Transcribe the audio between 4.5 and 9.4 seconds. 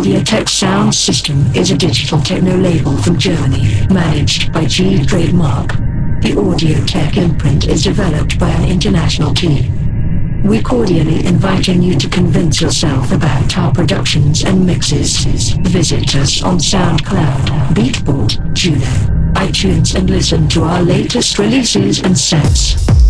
by G Trademark. The Audiotech imprint is developed by an international